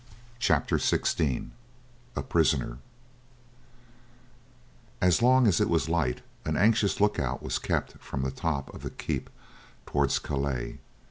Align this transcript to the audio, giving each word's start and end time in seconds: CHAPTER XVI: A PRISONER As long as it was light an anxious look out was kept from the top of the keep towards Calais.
CHAPTER 0.39 0.77
XVI: 0.79 1.51
A 2.15 2.23
PRISONER 2.23 2.79
As 4.99 5.21
long 5.21 5.45
as 5.45 5.61
it 5.61 5.69
was 5.69 5.89
light 5.89 6.21
an 6.43 6.57
anxious 6.57 6.99
look 6.99 7.19
out 7.19 7.43
was 7.43 7.59
kept 7.59 7.99
from 7.99 8.23
the 8.23 8.31
top 8.31 8.73
of 8.73 8.81
the 8.81 8.89
keep 8.89 9.29
towards 9.85 10.17
Calais. 10.17 10.79